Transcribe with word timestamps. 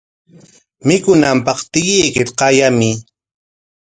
Mikunanpaq 0.87 1.59
tiyuykita 1.71 2.31
qayamuy. 2.39 2.93